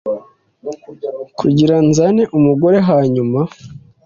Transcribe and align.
kugira 1.39 1.75
nzane 1.87 2.21
umugore 2.37 2.77
hanyuma 2.89 3.41